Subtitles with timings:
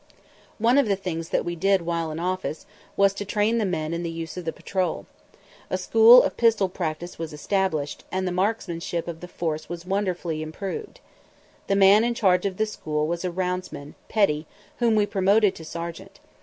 [0.57, 2.65] One of the things that we did while in office
[2.97, 5.05] was to train the men in the use of the pistol.
[5.69, 10.41] A school of pistol practice was established, and the marksmanship of the force was wonderfully
[10.41, 11.01] improved.
[11.67, 14.47] The man in charge of the school was a roundsman, Petty,
[14.79, 16.19] whom we promoted to sergeant.